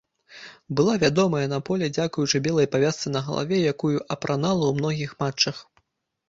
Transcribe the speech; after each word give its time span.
Была 0.77 0.93
вядомая 1.03 1.41
на 1.51 1.59
поле 1.67 1.89
дзякуючы 1.97 2.41
белай 2.47 2.69
павязцы 2.77 3.13
на 3.17 3.21
галаве, 3.27 3.61
якую 3.73 3.93
апранала 4.17 4.63
ў 4.67 4.73
многіх 4.81 5.11
матчах. 5.23 5.63